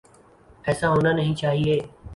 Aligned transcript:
ایسا 0.67 0.89
ہونا 0.89 1.11
نہیں 1.11 1.35
چاہیے۔ 1.35 1.79